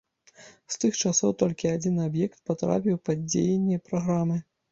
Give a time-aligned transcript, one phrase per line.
[0.75, 4.43] З тых часоў толькі адзін аб'ект патрапіў пад дзеянне праграмы.